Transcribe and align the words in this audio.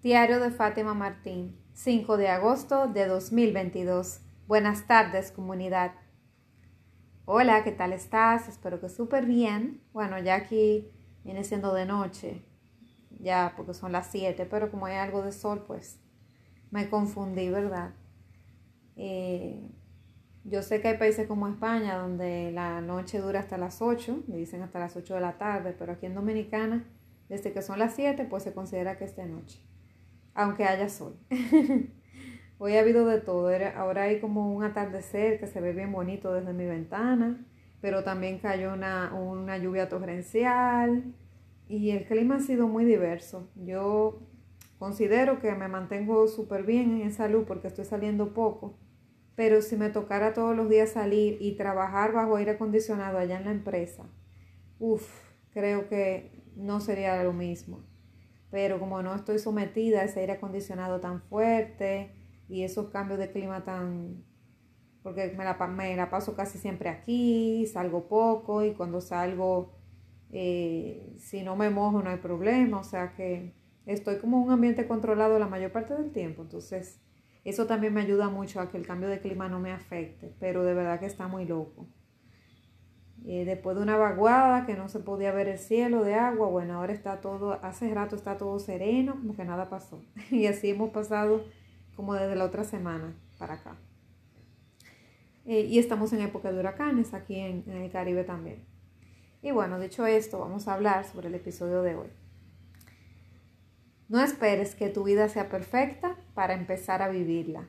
Diario 0.00 0.38
de 0.38 0.52
Fátima 0.52 0.94
Martín, 0.94 1.60
5 1.72 2.18
de 2.18 2.28
agosto 2.28 2.86
de 2.86 3.08
2022. 3.08 4.20
Buenas 4.46 4.86
tardes, 4.86 5.32
comunidad. 5.32 5.90
Hola, 7.24 7.64
¿qué 7.64 7.72
tal 7.72 7.92
estás? 7.92 8.46
Espero 8.46 8.80
que 8.80 8.90
súper 8.90 9.26
bien. 9.26 9.82
Bueno, 9.92 10.16
ya 10.20 10.36
aquí 10.36 10.88
viene 11.24 11.42
siendo 11.42 11.74
de 11.74 11.84
noche, 11.84 12.44
ya 13.18 13.54
porque 13.56 13.74
son 13.74 13.90
las 13.90 14.06
7, 14.12 14.46
pero 14.48 14.70
como 14.70 14.86
hay 14.86 14.94
algo 14.94 15.22
de 15.22 15.32
sol, 15.32 15.64
pues 15.66 15.98
me 16.70 16.88
confundí, 16.88 17.48
¿verdad? 17.48 17.90
Eh, 18.94 19.68
yo 20.44 20.62
sé 20.62 20.80
que 20.80 20.86
hay 20.86 20.96
países 20.96 21.26
como 21.26 21.48
España 21.48 21.96
donde 21.96 22.52
la 22.52 22.80
noche 22.80 23.18
dura 23.18 23.40
hasta 23.40 23.58
las 23.58 23.82
8, 23.82 24.26
me 24.28 24.36
dicen 24.36 24.62
hasta 24.62 24.78
las 24.78 24.94
8 24.94 25.14
de 25.14 25.20
la 25.20 25.38
tarde, 25.38 25.74
pero 25.76 25.94
aquí 25.94 26.06
en 26.06 26.14
Dominicana, 26.14 26.84
desde 27.28 27.52
que 27.52 27.62
son 27.62 27.80
las 27.80 27.96
7, 27.96 28.26
pues 28.26 28.44
se 28.44 28.54
considera 28.54 28.96
que 28.96 29.04
es 29.04 29.16
de 29.16 29.26
noche 29.26 29.60
aunque 30.38 30.64
haya 30.64 30.88
sol. 30.88 31.18
Hoy 32.58 32.76
ha 32.76 32.80
habido 32.80 33.04
de 33.06 33.20
todo. 33.20 33.50
Ahora 33.76 34.02
hay 34.02 34.20
como 34.20 34.54
un 34.54 34.62
atardecer 34.62 35.40
que 35.40 35.48
se 35.48 35.60
ve 35.60 35.72
bien 35.72 35.90
bonito 35.90 36.32
desde 36.32 36.52
mi 36.52 36.64
ventana, 36.64 37.44
pero 37.80 38.04
también 38.04 38.38
cayó 38.38 38.72
una, 38.72 39.12
una 39.14 39.58
lluvia 39.58 39.88
torrencial 39.88 41.12
y 41.66 41.90
el 41.90 42.04
clima 42.04 42.36
ha 42.36 42.40
sido 42.40 42.68
muy 42.68 42.84
diverso. 42.84 43.48
Yo 43.56 44.20
considero 44.78 45.40
que 45.40 45.52
me 45.56 45.66
mantengo 45.66 46.28
súper 46.28 46.62
bien 46.62 47.00
en 47.00 47.12
salud 47.12 47.42
porque 47.44 47.66
estoy 47.66 47.84
saliendo 47.84 48.32
poco, 48.32 48.78
pero 49.34 49.60
si 49.60 49.76
me 49.76 49.90
tocara 49.90 50.34
todos 50.34 50.56
los 50.56 50.68
días 50.70 50.90
salir 50.90 51.38
y 51.40 51.56
trabajar 51.56 52.12
bajo 52.12 52.36
aire 52.36 52.52
acondicionado 52.52 53.18
allá 53.18 53.38
en 53.38 53.44
la 53.44 53.50
empresa, 53.50 54.04
uff, 54.78 55.32
creo 55.52 55.88
que 55.88 56.30
no 56.54 56.78
sería 56.78 57.20
lo 57.24 57.32
mismo 57.32 57.82
pero 58.50 58.78
como 58.78 59.02
no 59.02 59.14
estoy 59.14 59.38
sometida 59.38 60.00
a 60.00 60.04
ese 60.04 60.20
aire 60.20 60.32
acondicionado 60.34 61.00
tan 61.00 61.22
fuerte 61.22 62.12
y 62.48 62.62
esos 62.62 62.88
cambios 62.88 63.18
de 63.18 63.30
clima 63.30 63.64
tan... 63.64 64.24
porque 65.02 65.34
me 65.36 65.44
la, 65.44 65.54
me 65.66 65.96
la 65.96 66.10
paso 66.10 66.34
casi 66.34 66.58
siempre 66.58 66.88
aquí, 66.88 67.66
salgo 67.66 68.08
poco 68.08 68.64
y 68.64 68.72
cuando 68.72 69.00
salgo, 69.00 69.74
eh, 70.30 71.14
si 71.18 71.42
no 71.42 71.56
me 71.56 71.70
mojo 71.70 72.02
no 72.02 72.10
hay 72.10 72.18
problema, 72.18 72.80
o 72.80 72.84
sea 72.84 73.12
que 73.14 73.54
estoy 73.86 74.18
como 74.18 74.38
en 74.38 74.44
un 74.44 74.50
ambiente 74.52 74.86
controlado 74.86 75.38
la 75.38 75.46
mayor 75.48 75.72
parte 75.72 75.94
del 75.94 76.12
tiempo, 76.12 76.42
entonces 76.42 77.00
eso 77.44 77.66
también 77.66 77.94
me 77.94 78.02
ayuda 78.02 78.28
mucho 78.28 78.60
a 78.60 78.70
que 78.70 78.76
el 78.76 78.86
cambio 78.86 79.08
de 79.08 79.20
clima 79.20 79.48
no 79.48 79.60
me 79.60 79.72
afecte, 79.72 80.34
pero 80.38 80.64
de 80.64 80.74
verdad 80.74 81.00
que 81.00 81.06
está 81.06 81.28
muy 81.28 81.46
loco. 81.46 81.88
Eh, 83.26 83.44
después 83.44 83.76
de 83.76 83.82
una 83.82 83.96
vaguada 83.96 84.64
que 84.64 84.74
no 84.74 84.88
se 84.88 85.00
podía 85.00 85.32
ver 85.32 85.48
el 85.48 85.58
cielo 85.58 86.04
de 86.04 86.14
agua, 86.14 86.48
bueno, 86.48 86.74
ahora 86.74 86.92
está 86.92 87.20
todo, 87.20 87.58
hace 87.62 87.92
rato 87.92 88.16
está 88.16 88.38
todo 88.38 88.58
sereno, 88.58 89.14
como 89.14 89.36
que 89.36 89.44
nada 89.44 89.68
pasó. 89.68 90.02
Y 90.30 90.46
así 90.46 90.70
hemos 90.70 90.90
pasado 90.90 91.44
como 91.96 92.14
desde 92.14 92.36
la 92.36 92.44
otra 92.44 92.64
semana 92.64 93.14
para 93.38 93.54
acá. 93.54 93.76
Eh, 95.44 95.62
y 95.62 95.78
estamos 95.78 96.12
en 96.12 96.20
época 96.20 96.52
de 96.52 96.58
huracanes 96.58 97.14
aquí 97.14 97.36
en, 97.36 97.64
en 97.66 97.82
el 97.82 97.90
Caribe 97.90 98.24
también. 98.24 98.64
Y 99.42 99.50
bueno, 99.50 99.78
dicho 99.78 100.06
esto, 100.06 100.38
vamos 100.40 100.68
a 100.68 100.74
hablar 100.74 101.04
sobre 101.04 101.28
el 101.28 101.34
episodio 101.34 101.82
de 101.82 101.94
hoy. 101.94 102.08
No 104.08 104.22
esperes 104.22 104.74
que 104.74 104.88
tu 104.88 105.04
vida 105.04 105.28
sea 105.28 105.50
perfecta 105.50 106.16
para 106.34 106.54
empezar 106.54 107.02
a 107.02 107.08
vivirla. 107.08 107.68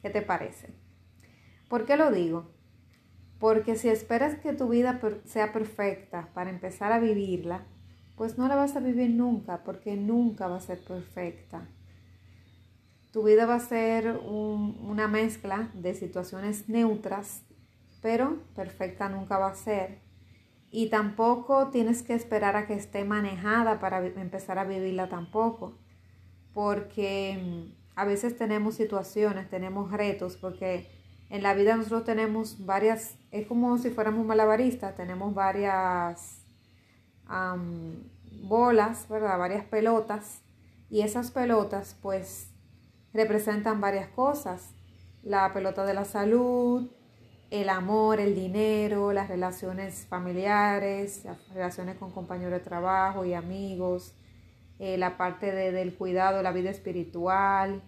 ¿Qué 0.00 0.10
te 0.10 0.22
parece? 0.22 0.74
¿Por 1.68 1.84
qué 1.86 1.96
lo 1.96 2.10
digo? 2.10 2.53
Porque 3.38 3.76
si 3.76 3.88
esperas 3.88 4.36
que 4.36 4.52
tu 4.52 4.68
vida 4.68 5.00
sea 5.24 5.52
perfecta 5.52 6.28
para 6.34 6.50
empezar 6.50 6.92
a 6.92 6.98
vivirla, 6.98 7.66
pues 8.16 8.38
no 8.38 8.48
la 8.48 8.54
vas 8.54 8.76
a 8.76 8.80
vivir 8.80 9.10
nunca, 9.10 9.64
porque 9.64 9.96
nunca 9.96 10.46
va 10.46 10.56
a 10.56 10.60
ser 10.60 10.78
perfecta. 10.80 11.66
Tu 13.12 13.22
vida 13.22 13.46
va 13.46 13.56
a 13.56 13.60
ser 13.60 14.08
una 14.08 15.08
mezcla 15.08 15.70
de 15.74 15.94
situaciones 15.94 16.68
neutras, 16.68 17.42
pero 18.02 18.38
perfecta 18.54 19.08
nunca 19.08 19.38
va 19.38 19.48
a 19.48 19.54
ser. 19.54 20.00
Y 20.70 20.88
tampoco 20.88 21.68
tienes 21.68 22.02
que 22.02 22.14
esperar 22.14 22.56
a 22.56 22.66
que 22.66 22.74
esté 22.74 23.04
manejada 23.04 23.78
para 23.78 24.04
empezar 24.04 24.58
a 24.58 24.64
vivirla 24.64 25.08
tampoco, 25.08 25.78
porque 26.52 27.38
mm, 27.40 27.84
a 27.94 28.04
veces 28.04 28.36
tenemos 28.36 28.74
situaciones, 28.74 29.48
tenemos 29.48 29.92
retos, 29.92 30.36
porque 30.36 30.88
en 31.30 31.42
la 31.42 31.54
vida 31.54 31.76
nosotros 31.76 32.04
tenemos 32.04 32.64
varias, 32.64 33.16
es 33.30 33.46
como 33.46 33.78
si 33.78 33.90
fuéramos 33.90 34.26
malabaristas, 34.26 34.96
tenemos 34.96 35.34
varias 35.34 36.42
bolas, 38.42 39.08
¿verdad? 39.08 39.38
Varias 39.38 39.64
pelotas. 39.64 40.42
Y 40.90 41.00
esas 41.00 41.30
pelotas 41.30 41.96
pues 42.00 42.48
representan 43.12 43.80
varias 43.80 44.08
cosas. 44.08 44.70
La 45.22 45.52
pelota 45.52 45.84
de 45.84 45.94
la 45.94 46.04
salud, 46.04 46.90
el 47.50 47.68
amor, 47.68 48.20
el 48.20 48.34
dinero, 48.34 49.12
las 49.12 49.28
relaciones 49.28 50.06
familiares, 50.06 51.24
las 51.24 51.48
relaciones 51.48 51.96
con 51.96 52.10
compañeros 52.10 52.52
de 52.52 52.60
trabajo 52.60 53.24
y 53.24 53.32
amigos, 53.32 54.14
eh, 54.78 54.98
la 54.98 55.16
parte 55.16 55.52
del 55.52 55.94
cuidado, 55.94 56.42
la 56.42 56.52
vida 56.52 56.70
espiritual. 56.70 57.82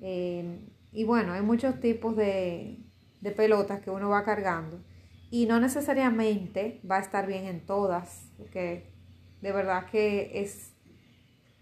Eh, 0.00 0.60
y 0.92 1.04
bueno, 1.04 1.32
hay 1.32 1.42
muchos 1.42 1.80
tipos 1.80 2.16
de, 2.16 2.78
pelotas 3.36 3.80
que 3.80 3.90
uno 3.90 4.08
va 4.08 4.24
cargando. 4.24 4.80
Y 5.30 5.46
no 5.46 5.60
necesariamente 5.60 6.80
va 6.88 6.96
a 6.96 7.00
estar 7.00 7.26
bien 7.26 7.44
en 7.44 7.64
todas, 7.64 8.28
porque 8.36 8.92
de 9.40 9.52
verdad 9.52 9.86
que 9.86 10.32
es, 10.34 10.72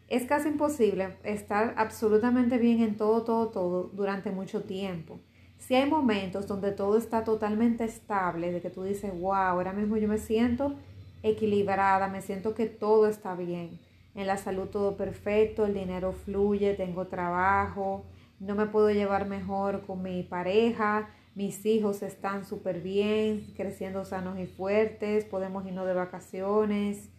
es 0.08 0.24
casi 0.24 0.48
imposible 0.48 1.18
estar 1.22 1.74
absolutamente 1.76 2.56
bien 2.56 2.82
en 2.82 2.96
todo, 2.96 3.24
todo, 3.24 3.48
todo 3.48 3.90
durante 3.92 4.30
mucho 4.30 4.62
tiempo. 4.62 5.20
Si 5.58 5.74
hay 5.74 5.90
momentos 5.90 6.46
donde 6.46 6.70
todo 6.72 6.96
está 6.96 7.24
totalmente 7.24 7.84
estable, 7.84 8.52
de 8.52 8.62
que 8.62 8.70
tú 8.70 8.84
dices, 8.84 9.12
wow, 9.20 9.34
ahora 9.34 9.72
mismo 9.74 9.98
yo 9.98 10.08
me 10.08 10.18
siento 10.18 10.76
equilibrada, 11.22 12.08
me 12.08 12.22
siento 12.22 12.54
que 12.54 12.66
todo 12.66 13.08
está 13.08 13.34
bien. 13.34 13.80
En 14.14 14.26
la 14.26 14.38
salud 14.38 14.68
todo 14.68 14.96
perfecto, 14.96 15.66
el 15.66 15.74
dinero 15.74 16.12
fluye, 16.12 16.74
tengo 16.74 17.06
trabajo, 17.08 18.04
no 18.40 18.54
me 18.54 18.66
puedo 18.66 18.90
llevar 18.90 19.26
mejor 19.26 19.84
con 19.86 20.02
mi 20.02 20.22
pareja, 20.22 21.08
mis 21.34 21.64
hijos 21.66 22.02
están 22.02 22.44
súper 22.44 22.80
bien, 22.80 23.46
creciendo 23.56 24.04
sanos 24.04 24.38
y 24.38 24.46
fuertes, 24.46 25.24
podemos 25.24 25.66
irnos 25.66 25.86
de 25.86 25.94
vacaciones, 25.94 27.10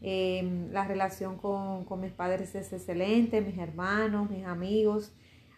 em, 0.00 0.70
la 0.72 0.86
relación 0.86 1.36
con, 1.36 1.84
con 1.84 2.00
mis 2.00 2.12
padres 2.12 2.54
es 2.54 2.72
excelente, 2.72 3.40
mis 3.40 3.58
hermanos, 3.58 4.30
mis 4.30 4.44
amigos. 4.46 5.12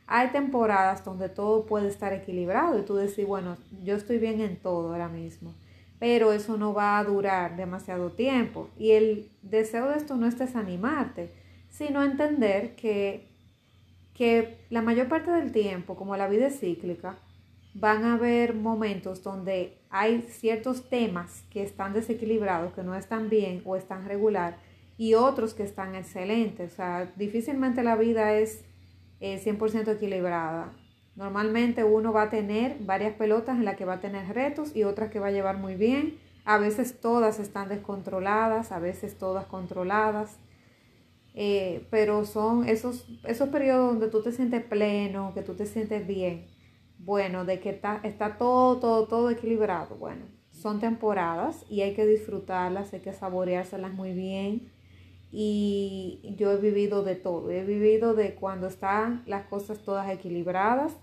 Hay 0.07 0.29
temporadas 0.31 1.05
donde 1.05 1.29
todo 1.29 1.67
puede 1.67 1.89
estar 1.89 2.13
equilibrado 2.13 2.79
y 2.79 2.83
tú 2.83 2.97
decís, 2.97 3.27
bueno, 3.27 3.57
yo 3.85 3.95
estoy 3.95 4.19
bien 4.19 4.41
en 4.41 4.57
todo 4.57 4.93
ahora 4.93 5.09
mismo, 5.09 5.55
pero 5.99 6.33
eso 6.33 6.57
no 6.57 6.73
va 6.73 6.99
a 6.99 7.05
durar 7.05 7.57
demasiado 7.57 8.11
tiempo. 8.11 8.71
Y 8.79 8.93
el 8.93 9.31
deseo 9.43 9.89
de 9.89 9.97
esto 9.99 10.17
no 10.17 10.27
es 10.27 10.39
desanimarte, 10.39 11.31
sino 11.71 12.03
entender 12.03 12.75
que 12.75 13.29
que 14.19 14.59
la 14.69 14.83
mayor 14.83 15.09
parte 15.09 15.31
del 15.31 15.53
tiempo, 15.53 15.95
como 15.95 16.17
la 16.17 16.27
vida 16.27 16.49
es 16.49 16.59
cíclica, 16.59 17.17
van 17.73 18.03
a 18.05 18.15
haber 18.15 18.55
momentos 18.55 19.23
donde 19.23 19.79
hay 19.91 20.23
ciertos 20.23 20.89
temas 20.89 21.45
que 21.51 21.63
están 21.63 21.93
desequilibrados, 21.93 22.75
que 22.75 22.83
no 22.83 22.97
están 22.97 23.29
bien 23.29 23.63
o 23.65 23.77
están 23.77 24.07
regular, 24.07 24.59
y 24.97 25.15
otros 25.15 25.55
que 25.55 25.63
están 25.63 25.95
excelentes. 25.95 26.73
O 26.73 26.77
sea, 26.77 27.13
difícilmente 27.15 27.85
la 27.85 27.95
vida 27.95 28.35
es 28.35 28.65
100% 29.21 29.89
eh, 29.89 29.93
equilibrada. 29.93 30.73
Normalmente 31.15 31.85
uno 31.85 32.13
va 32.13 32.23
a 32.23 32.31
tener 32.31 32.79
varias 32.81 33.15
pelotas 33.15 33.57
en 33.57 33.65
las 33.65 33.77
que 33.77 33.85
va 33.85 33.95
a 33.95 34.01
tener 34.01 34.35
retos 34.35 34.75
y 34.75 34.83
otras 34.83 35.11
que 35.11 35.21
va 35.21 35.29
a 35.29 35.33
llevar 35.33 35.59
muy 35.59 35.77
bien. 35.77 36.19
A 36.45 36.59
veces 36.59 37.01
todas 37.01 37.39
están 37.39 37.69
descontroladas, 37.69 38.73
a 38.73 38.81
veces 38.81 39.17
todas 39.17 39.47
controladas. 39.47 40.39
Eh, 41.41 41.87
pero 41.89 42.25
son 42.25 42.69
esos, 42.69 43.07
esos 43.23 43.49
periodos 43.51 43.93
donde 43.93 44.09
tú 44.09 44.23
te 44.23 44.33
sientes 44.33 44.61
pleno, 44.65 45.33
que 45.35 45.43
tú 45.43 45.55
te 45.55 45.67
sientes 45.67 46.05
bien, 46.05 46.49
bueno, 46.99 47.45
de 47.45 47.61
que 47.61 47.71
está, 47.71 48.01
está 48.03 48.39
todo, 48.39 48.81
todo, 48.81 49.07
todo 49.07 49.31
equilibrado, 49.31 49.95
bueno, 49.95 50.25
son 50.51 50.81
temporadas 50.81 51.65
y 51.71 51.83
hay 51.83 51.95
que 51.95 52.07
disfrutarlas, 52.07 52.93
hay 52.93 52.99
que 52.99 53.13
saboreárselas 53.13 53.93
muy 53.95 54.15
bien. 54.15 54.73
Y 55.31 56.35
yo 56.37 56.51
he 56.51 56.57
vivido 56.57 57.05
de 57.05 57.15
todo, 57.15 57.53
he 57.53 57.63
vivido 57.65 58.15
de 58.15 58.35
cuando 58.35 58.67
están 58.67 59.23
las 59.27 59.47
cosas 59.47 59.79
todas 59.85 60.11
equilibradas, 60.11 60.97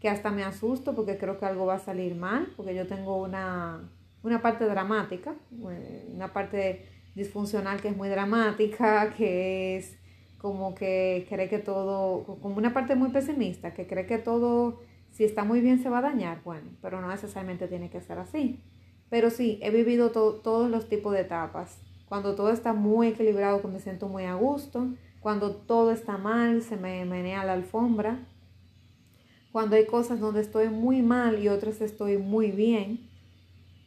que 0.00 0.08
hasta 0.08 0.30
me 0.30 0.42
asusto 0.42 0.94
porque 0.94 1.18
creo 1.18 1.38
que 1.38 1.44
algo 1.44 1.66
va 1.66 1.74
a 1.74 1.78
salir 1.78 2.14
mal, 2.14 2.50
porque 2.56 2.74
yo 2.74 2.86
tengo 2.86 3.22
una, 3.22 3.90
una 4.22 4.40
parte 4.40 4.64
dramática, 4.64 5.34
eh, 5.68 6.08
una 6.14 6.32
parte 6.32 6.86
disfuncional 7.14 7.80
que 7.80 7.88
es 7.88 7.96
muy 7.96 8.08
dramática, 8.08 9.12
que 9.14 9.76
es 9.76 9.98
como 10.38 10.74
que 10.74 11.26
cree 11.28 11.48
que 11.48 11.58
todo, 11.58 12.24
como 12.24 12.56
una 12.56 12.74
parte 12.74 12.96
muy 12.96 13.10
pesimista, 13.10 13.74
que 13.74 13.86
cree 13.86 14.06
que 14.06 14.18
todo, 14.18 14.80
si 15.10 15.24
está 15.24 15.44
muy 15.44 15.60
bien, 15.60 15.82
se 15.82 15.88
va 15.88 15.98
a 15.98 16.02
dañar. 16.02 16.42
Bueno, 16.44 16.70
pero 16.82 17.00
no 17.00 17.08
necesariamente 17.08 17.68
tiene 17.68 17.90
que 17.90 18.00
ser 18.00 18.18
así. 18.18 18.60
Pero 19.08 19.30
sí, 19.30 19.60
he 19.62 19.70
vivido 19.70 20.10
todos 20.10 20.70
los 20.70 20.88
tipos 20.88 21.12
de 21.12 21.20
etapas. 21.20 21.78
Cuando 22.06 22.34
todo 22.34 22.50
está 22.50 22.72
muy 22.72 23.08
equilibrado, 23.08 23.62
que 23.62 23.68
me 23.68 23.78
siento 23.78 24.08
muy 24.08 24.24
a 24.24 24.34
gusto. 24.34 24.88
Cuando 25.20 25.54
todo 25.54 25.92
está 25.92 26.18
mal, 26.18 26.62
se 26.62 26.76
me 26.76 27.04
menea 27.04 27.44
la 27.44 27.52
alfombra. 27.52 28.18
Cuando 29.52 29.76
hay 29.76 29.86
cosas 29.86 30.18
donde 30.18 30.40
estoy 30.40 30.68
muy 30.70 31.02
mal 31.02 31.38
y 31.38 31.48
otras 31.48 31.80
estoy 31.80 32.16
muy 32.18 32.50
bien. 32.50 33.11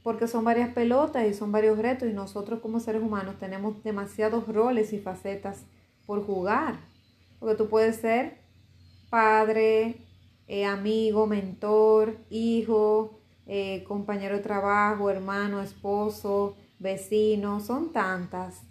Porque 0.05 0.27
son 0.27 0.43
varias 0.43 0.69
pelotas 0.69 1.25
y 1.25 1.33
son 1.33 1.51
varios 1.51 1.79
retos 1.79 2.07
y 2.07 2.13
nosotros 2.13 2.59
como 2.59 2.79
seres 2.79 3.01
humanos 3.01 3.39
tenemos 3.39 3.83
demasiados 3.83 4.47
roles 4.47 4.93
y 4.93 4.99
facetas 4.99 5.65
por 6.05 6.23
jugar. 6.23 6.79
Porque 7.39 7.55
tú 7.55 7.69
puedes 7.69 7.95
ser 7.95 8.37
padre, 9.09 9.95
eh, 10.47 10.63
amigo, 10.63 11.25
mentor, 11.25 12.19
hijo, 12.29 13.19
eh, 13.47 13.83
compañero 13.87 14.35
de 14.35 14.43
trabajo, 14.43 15.09
hermano, 15.09 15.63
esposo, 15.63 16.55
vecino, 16.77 17.59
son 17.59 17.91
tantas, 17.91 18.61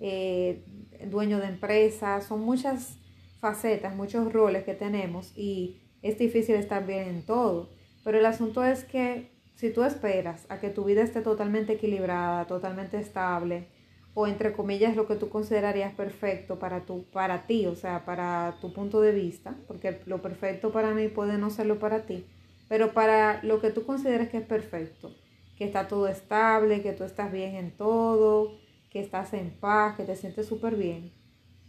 eh, 0.00 0.64
dueño 1.04 1.38
de 1.38 1.48
empresa, 1.48 2.22
son 2.22 2.40
muchas 2.40 2.96
facetas, 3.40 3.94
muchos 3.94 4.32
roles 4.32 4.64
que 4.64 4.72
tenemos 4.72 5.36
y 5.36 5.82
es 6.00 6.16
difícil 6.16 6.54
estar 6.54 6.86
bien 6.86 7.08
en 7.08 7.26
todo. 7.26 7.68
Pero 8.04 8.16
el 8.16 8.24
asunto 8.24 8.64
es 8.64 8.84
que 8.84 9.36
si 9.58 9.70
tú 9.70 9.82
esperas 9.82 10.46
a 10.50 10.60
que 10.60 10.70
tu 10.70 10.84
vida 10.84 11.02
esté 11.02 11.20
totalmente 11.20 11.72
equilibrada, 11.72 12.46
totalmente 12.46 12.96
estable, 12.96 13.66
o 14.14 14.28
entre 14.28 14.52
comillas 14.52 14.94
lo 14.94 15.08
que 15.08 15.16
tú 15.16 15.30
considerarías 15.30 15.92
perfecto 15.94 16.60
para, 16.60 16.84
tu, 16.84 17.02
para 17.10 17.44
ti, 17.48 17.66
o 17.66 17.74
sea, 17.74 18.04
para 18.04 18.56
tu 18.60 18.72
punto 18.72 19.00
de 19.00 19.10
vista, 19.10 19.56
porque 19.66 20.00
lo 20.06 20.22
perfecto 20.22 20.70
para 20.70 20.94
mí 20.94 21.08
puede 21.08 21.38
no 21.38 21.50
serlo 21.50 21.80
para 21.80 22.06
ti, 22.06 22.24
pero 22.68 22.92
para 22.92 23.42
lo 23.42 23.60
que 23.60 23.70
tú 23.70 23.84
consideres 23.84 24.28
que 24.28 24.36
es 24.36 24.46
perfecto, 24.46 25.10
que 25.56 25.64
está 25.64 25.88
todo 25.88 26.06
estable, 26.06 26.80
que 26.80 26.92
tú 26.92 27.02
estás 27.02 27.32
bien 27.32 27.56
en 27.56 27.72
todo, 27.72 28.52
que 28.90 29.00
estás 29.00 29.34
en 29.34 29.50
paz, 29.50 29.96
que 29.96 30.04
te 30.04 30.14
sientes 30.14 30.46
súper 30.46 30.76
bien, 30.76 31.10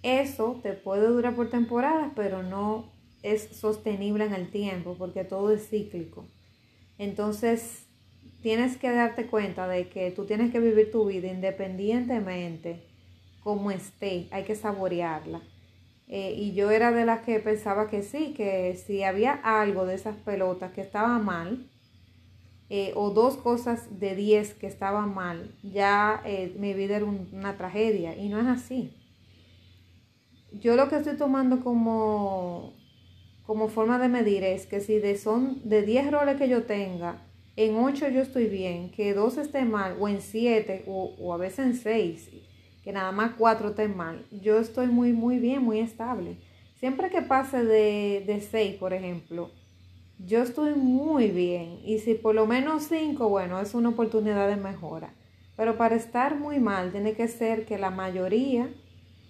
eso 0.04 0.60
te 0.62 0.74
puede 0.74 1.08
durar 1.08 1.36
por 1.36 1.50
temporadas, 1.50 2.12
pero 2.16 2.44
no 2.44 2.92
es 3.24 3.50
sostenible 3.58 4.26
en 4.26 4.36
el 4.36 4.52
tiempo, 4.52 4.96
porque 4.96 5.24
todo 5.24 5.52
es 5.52 5.68
cíclico. 5.68 6.28
Entonces, 7.00 7.88
tienes 8.44 8.78
que 8.78 8.92
darte 8.92 9.26
cuenta 9.26 9.68
de 9.68 9.90
que 9.90 10.12
tú 10.12 10.26
tienes 10.26 10.52
que 10.52 10.60
vivir 10.60 10.92
tu 10.92 11.06
vida 11.06 11.28
independientemente 11.28 12.84
como 13.44 13.72
esté, 13.72 14.28
hay 14.32 14.44
que 14.44 14.54
saborearla. 14.54 15.42
Eh, 16.08 16.34
y 16.38 16.54
yo 16.54 16.72
era 16.72 16.92
de 16.92 17.06
las 17.06 17.22
que 17.22 17.40
pensaba 17.40 17.88
que 17.88 18.04
sí, 18.04 18.34
que 18.36 18.76
si 18.76 19.04
había 19.04 19.34
algo 19.34 19.86
de 19.86 19.96
esas 19.96 20.16
pelotas 20.18 20.72
que 20.74 20.82
estaba 20.82 21.20
mal, 21.20 21.70
eh, 22.70 22.92
o 22.96 23.10
dos 23.12 23.38
cosas 23.38 24.00
de 24.00 24.16
diez 24.16 24.54
que 24.54 24.68
estaban 24.68 25.14
mal, 25.16 25.56
ya 25.64 26.22
eh, 26.26 26.54
mi 26.60 26.74
vida 26.74 26.98
era 26.98 27.06
una 27.06 27.58
tragedia. 27.58 28.16
Y 28.16 28.30
no 28.30 28.40
es 28.40 28.48
así. 28.48 28.94
Yo 30.52 30.76
lo 30.76 30.90
que 30.90 30.98
estoy 30.98 31.16
tomando 31.16 31.64
como, 31.64 32.74
como 33.50 33.68
forma 33.68 33.98
de 33.98 34.10
medir 34.10 34.44
es 34.44 34.68
que 34.68 34.80
si 34.80 35.00
de, 35.00 35.18
son 35.18 35.68
de 35.68 35.82
10 35.82 36.12
roles 36.12 36.38
que 36.38 36.48
yo 36.48 36.66
tenga, 36.66 37.24
en 37.56 37.78
8 37.78 38.10
yo 38.10 38.22
estoy 38.22 38.46
bien, 38.46 38.92
que 38.92 39.16
2 39.16 39.40
estén 39.40 39.72
mal, 39.72 39.98
o 40.00 40.08
en 40.08 40.22
7, 40.22 40.84
o, 40.86 41.34
a 41.34 41.38
veces 41.38 41.66
en 41.66 41.74
6, 41.74 42.30
que 42.84 42.92
nada 42.92 43.12
más 43.12 43.32
4 43.40 43.70
estén 43.70 43.98
mal, 43.98 44.24
yo 44.30 44.60
estoy 44.60 44.86
muy, 44.86 45.14
muy 45.14 45.40
bien, 45.40 45.64
muy 45.64 45.80
estable. 45.80 46.38
Siempre 46.76 47.10
que 47.10 47.24
pase 47.24 47.64
de, 47.64 48.24
de 48.28 48.40
6, 48.40 48.76
por 48.76 48.94
ejemplo, 48.94 49.50
yo 50.20 50.44
estoy 50.44 50.76
muy 50.76 51.32
bien. 51.32 51.80
Y 51.84 51.98
si 51.98 52.14
por 52.14 52.36
lo 52.36 52.46
menos 52.46 52.84
5, 52.84 53.30
bueno, 53.30 53.60
es 53.60 53.74
una 53.74 53.90
oportunidad 53.90 54.48
de 54.48 54.58
mejora. 54.58 55.16
Pero 55.58 55.76
para 55.76 55.96
estar 55.96 56.38
muy 56.38 56.60
mal, 56.60 56.92
tiene 56.92 57.14
que 57.14 57.28
ser 57.28 57.66
que 57.66 57.80
la 57.80 57.90
mayoría, 57.90 58.70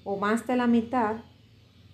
o 0.04 0.18
más 0.18 0.46
de 0.46 0.58
la 0.58 0.68
mitad, 0.68 1.24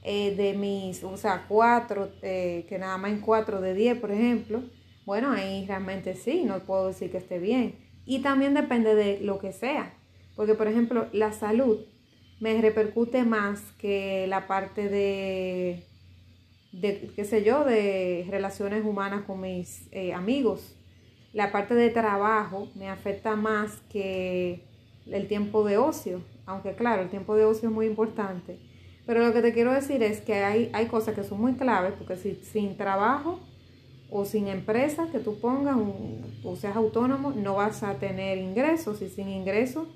eh, 0.08 0.36
de 0.36 0.54
mis, 0.54 1.04
o 1.04 1.18
sea, 1.18 1.46
4, 1.48 2.12
eh, 2.22 2.68
que 2.70 2.78
nada 2.78 2.96
más 3.00 3.12
en 3.12 3.22
4 3.22 3.60
de 3.60 3.74
10, 3.74 3.98
por 3.98 4.12
ejemplo, 4.12 4.62
bueno, 5.04 5.32
ahí 5.32 5.66
realmente 5.66 6.14
sí, 6.14 6.44
no 6.44 6.60
puedo 6.60 6.90
decir 6.90 7.10
que 7.10 7.18
esté 7.18 7.40
bien. 7.40 7.80
Y 8.06 8.20
también 8.20 8.54
depende 8.54 8.94
de 8.94 9.20
lo 9.22 9.40
que 9.40 9.52
sea. 9.52 9.96
Porque, 10.36 10.54
por 10.54 10.68
ejemplo, 10.68 11.08
la 11.12 11.34
salud 11.34 11.80
me 12.40 12.62
repercute 12.62 13.24
más 13.24 13.62
que 13.80 14.28
la 14.28 14.46
parte 14.46 14.90
de, 14.90 15.84
de 16.72 17.12
qué 17.16 17.26
sé 17.26 17.44
yo, 17.44 17.64
de 17.64 18.28
relaciones 18.30 18.86
humanas 18.86 19.24
con 19.26 19.42
mis 19.42 19.88
eh, 19.92 20.14
amigos. 20.14 20.76
La 21.34 21.52
parte 21.52 21.74
de 21.74 21.90
trabajo 21.90 22.70
me 22.76 22.90
afecta 22.90 23.36
más 23.36 23.78
que 23.90 24.62
el 25.08 25.28
tiempo 25.28 25.66
de 25.66 25.80
ocio. 25.80 26.22
Aunque 26.46 26.76
claro, 26.76 27.02
el 27.02 27.10
tiempo 27.10 27.36
de 27.36 27.46
ocio 27.46 27.70
es 27.70 27.74
muy 27.74 27.88
importante. 27.88 28.60
Pero 29.06 29.26
lo 29.26 29.34
que 29.34 29.42
te 29.42 29.54
quiero 29.54 29.72
decir 29.72 30.02
es 30.04 30.22
que 30.22 30.44
hay, 30.44 30.70
hay 30.74 30.88
cosas 30.88 31.14
que 31.16 31.24
son 31.24 31.40
muy 31.40 31.54
claves, 31.54 31.94
porque 31.98 32.16
si, 32.16 32.36
sin 32.36 32.76
trabajo 32.76 33.40
o 34.10 34.26
sin 34.26 34.48
empresa 34.48 35.08
que 35.12 35.20
tú 35.20 35.40
pongas 35.40 35.78
o 36.44 36.56
seas 36.56 36.76
autónomo, 36.76 37.32
no 37.32 37.56
vas 37.56 37.84
a 37.84 37.96
tener 37.96 38.38
ingresos 38.38 39.02
y 39.02 39.10
sin 39.10 39.30
ingresos 39.30 39.88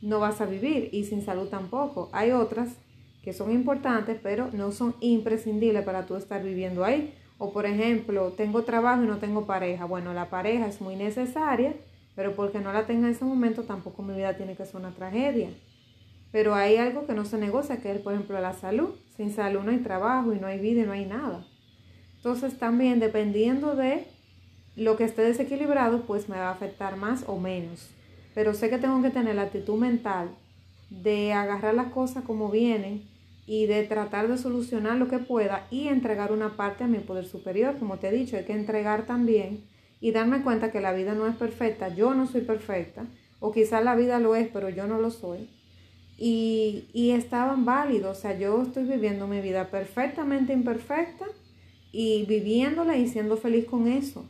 no 0.00 0.18
vas 0.18 0.40
a 0.40 0.46
vivir 0.46 0.90
y 0.92 1.04
sin 1.04 1.24
salud 1.24 1.48
tampoco. 1.48 2.10
Hay 2.12 2.32
otras 2.32 2.76
que 3.22 3.32
son 3.32 3.52
importantes, 3.52 4.18
pero 4.22 4.48
no 4.52 4.72
son 4.72 4.96
imprescindibles 5.00 5.84
para 5.84 6.06
tú 6.06 6.16
estar 6.16 6.42
viviendo 6.42 6.84
ahí. 6.84 7.14
O 7.38 7.52
por 7.52 7.66
ejemplo, 7.66 8.32
tengo 8.32 8.62
trabajo 8.62 9.04
y 9.04 9.06
no 9.06 9.18
tengo 9.18 9.46
pareja. 9.46 9.84
Bueno, 9.84 10.12
la 10.12 10.28
pareja 10.28 10.66
es 10.66 10.80
muy 10.80 10.96
necesaria, 10.96 11.74
pero 12.14 12.34
porque 12.34 12.58
no 12.58 12.72
la 12.72 12.86
tenga 12.86 13.06
en 13.06 13.14
ese 13.14 13.24
momento, 13.24 13.62
tampoco 13.62 14.02
mi 14.02 14.14
vida 14.14 14.36
tiene 14.36 14.56
que 14.56 14.66
ser 14.66 14.76
una 14.76 14.94
tragedia. 14.94 15.50
Pero 16.32 16.54
hay 16.54 16.76
algo 16.76 17.06
que 17.06 17.12
no 17.12 17.24
se 17.24 17.38
negocia, 17.38 17.76
que 17.76 17.92
es 17.92 18.00
por 18.00 18.14
ejemplo 18.14 18.40
la 18.40 18.54
salud. 18.54 18.90
Sin 19.16 19.32
salud 19.32 19.62
no 19.62 19.70
hay 19.70 19.78
trabajo 19.78 20.32
y 20.32 20.40
no 20.40 20.46
hay 20.46 20.58
vida 20.58 20.82
y 20.82 20.86
no 20.86 20.92
hay 20.92 21.04
nada. 21.04 21.46
Entonces 22.16 22.58
también 22.58 22.98
dependiendo 22.98 23.76
de 23.76 24.06
lo 24.74 24.96
que 24.96 25.04
esté 25.04 25.22
desequilibrado, 25.22 26.02
pues 26.02 26.28
me 26.28 26.38
va 26.38 26.48
a 26.48 26.52
afectar 26.52 26.96
más 26.96 27.24
o 27.26 27.38
menos. 27.38 27.90
Pero 28.34 28.54
sé 28.54 28.70
que 28.70 28.78
tengo 28.78 29.02
que 29.02 29.10
tener 29.10 29.34
la 29.34 29.42
actitud 29.42 29.78
mental 29.78 30.30
de 30.88 31.32
agarrar 31.32 31.74
las 31.74 31.92
cosas 31.92 32.24
como 32.24 32.50
vienen 32.50 33.06
y 33.46 33.66
de 33.66 33.82
tratar 33.82 34.28
de 34.28 34.38
solucionar 34.38 34.96
lo 34.96 35.08
que 35.08 35.18
pueda 35.18 35.66
y 35.70 35.88
entregar 35.88 36.32
una 36.32 36.56
parte 36.56 36.84
a 36.84 36.88
mi 36.88 36.98
poder 36.98 37.26
superior. 37.26 37.76
Como 37.78 37.98
te 37.98 38.08
he 38.08 38.12
dicho, 38.12 38.36
hay 38.36 38.44
que 38.44 38.54
entregar 38.54 39.04
también 39.04 39.64
y 40.00 40.12
darme 40.12 40.42
cuenta 40.42 40.70
que 40.70 40.80
la 40.80 40.92
vida 40.92 41.14
no 41.14 41.26
es 41.26 41.36
perfecta, 41.36 41.88
yo 41.88 42.14
no 42.14 42.26
soy 42.26 42.40
perfecta, 42.40 43.04
o 43.40 43.52
quizás 43.52 43.84
la 43.84 43.94
vida 43.94 44.18
lo 44.18 44.34
es, 44.34 44.48
pero 44.48 44.68
yo 44.68 44.86
no 44.86 44.98
lo 44.98 45.10
soy. 45.10 45.48
Y, 46.24 46.84
y 46.92 47.10
estaban 47.10 47.64
válidos, 47.64 48.16
o 48.16 48.20
sea, 48.20 48.38
yo 48.38 48.62
estoy 48.62 48.84
viviendo 48.84 49.26
mi 49.26 49.40
vida 49.40 49.72
perfectamente 49.72 50.52
imperfecta 50.52 51.26
y 51.90 52.26
viviéndola 52.26 52.96
y 52.96 53.08
siendo 53.08 53.36
feliz 53.36 53.64
con 53.64 53.88
eso. 53.88 54.24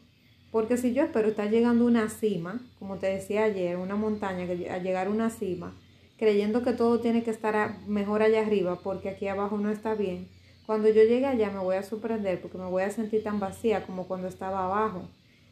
Porque 0.50 0.78
si 0.78 0.94
yo 0.94 1.02
espero 1.02 1.28
estar 1.28 1.50
llegando 1.50 1.84
a 1.84 1.88
una 1.88 2.08
cima, 2.08 2.62
como 2.78 2.96
te 2.96 3.08
decía 3.08 3.44
ayer, 3.44 3.76
una 3.76 3.94
montaña, 3.94 4.46
que 4.46 4.70
a 4.70 4.78
llegar 4.78 5.08
a 5.08 5.10
una 5.10 5.28
cima, 5.28 5.76
creyendo 6.16 6.62
que 6.62 6.72
todo 6.72 6.98
tiene 7.00 7.24
que 7.24 7.30
estar 7.30 7.76
mejor 7.86 8.22
allá 8.22 8.40
arriba 8.40 8.78
porque 8.82 9.10
aquí 9.10 9.28
abajo 9.28 9.58
no 9.58 9.68
está 9.68 9.94
bien, 9.94 10.28
cuando 10.64 10.88
yo 10.88 11.02
llegue 11.02 11.26
allá 11.26 11.50
me 11.50 11.58
voy 11.58 11.76
a 11.76 11.82
sorprender 11.82 12.40
porque 12.40 12.56
me 12.56 12.70
voy 12.70 12.84
a 12.84 12.90
sentir 12.90 13.22
tan 13.22 13.38
vacía 13.38 13.84
como 13.84 14.08
cuando 14.08 14.28
estaba 14.28 14.64
abajo. 14.64 15.02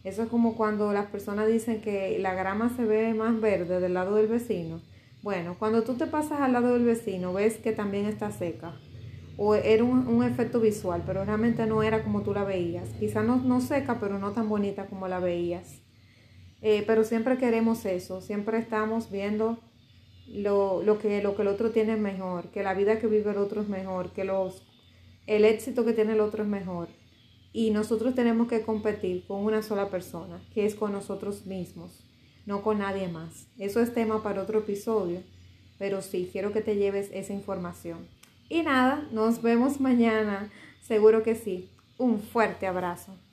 Eso 0.04 0.22
es 0.22 0.30
como 0.30 0.56
cuando 0.56 0.90
las 0.94 1.04
personas 1.08 1.48
dicen 1.48 1.82
que 1.82 2.18
la 2.18 2.32
grama 2.32 2.74
se 2.74 2.86
ve 2.86 3.12
más 3.12 3.38
verde 3.42 3.78
del 3.78 3.92
lado 3.92 4.14
del 4.14 4.28
vecino. 4.28 4.80
Bueno, 5.22 5.56
cuando 5.58 5.82
tú 5.82 5.94
te 5.94 6.06
pasas 6.06 6.40
al 6.40 6.52
lado 6.52 6.72
del 6.72 6.84
vecino, 6.84 7.32
ves 7.32 7.58
que 7.58 7.72
también 7.72 8.06
está 8.06 8.30
seca 8.30 8.74
o 9.42 9.54
era 9.54 9.82
un, 9.82 10.22
efecto 10.22 10.60
visual, 10.60 11.02
pero 11.06 11.24
realmente 11.24 11.64
no 11.64 11.82
era 11.82 12.04
como 12.04 12.20
tú 12.20 12.34
la 12.34 12.44
veías. 12.44 12.90
Quizá 13.00 13.22
no, 13.22 13.36
no 13.36 13.62
seca, 13.62 13.98
pero 13.98 14.18
no 14.18 14.32
tan 14.32 14.50
bonita 14.50 14.84
como 14.84 15.08
la 15.08 15.18
veías. 15.18 15.80
Eh, 16.60 16.84
pero 16.86 17.04
siempre 17.04 17.38
queremos 17.38 17.86
eso, 17.86 18.20
siempre 18.20 18.58
estamos 18.58 19.10
viendo 19.10 19.58
lo, 20.28 20.82
que, 21.00 21.22
lo 21.22 21.34
que 21.34 21.42
el 21.42 21.48
otro 21.48 21.70
tiene 21.70 21.96
mejor, 21.96 22.50
que 22.50 22.62
la 22.62 22.74
vida 22.74 22.98
que 22.98 23.06
vive 23.06 23.30
el 23.30 23.38
otro 23.38 23.62
es 23.62 23.68
mejor, 23.70 24.12
que 24.12 24.24
los, 24.24 24.62
el 25.26 25.46
éxito 25.46 25.86
que 25.86 25.94
tiene 25.94 26.12
el 26.12 26.20
otro 26.20 26.42
es 26.42 26.48
mejor. 26.48 26.88
Y 27.50 27.70
nosotros 27.70 28.14
tenemos 28.14 28.46
que 28.46 28.60
competir 28.60 29.24
con 29.26 29.42
una 29.42 29.62
sola 29.62 29.88
persona, 29.88 30.42
que 30.52 30.66
es 30.66 30.74
con 30.74 30.92
nosotros 30.92 31.46
mismos, 31.46 32.04
no 32.50 32.62
con 32.62 32.78
nadie 32.80 33.06
más. 33.06 33.46
Eso 33.58 33.80
es 33.80 33.94
tema 33.94 34.24
para 34.24 34.42
otro 34.42 34.58
episodio, 34.58 35.22
pero 35.78 36.02
sí, 36.02 36.28
quiero 36.32 36.52
que 36.52 36.60
te 36.60 36.74
lleves 36.74 37.08
esa 37.12 37.32
información. 37.32 37.98
Y 38.48 38.62
nada, 38.62 39.06
nos 39.12 39.40
vemos 39.40 39.80
mañana, 39.80 40.50
seguro 40.82 41.22
que 41.22 41.36
sí. 41.36 41.70
Un 41.96 42.18
fuerte 42.20 42.66
abrazo. 42.66 43.14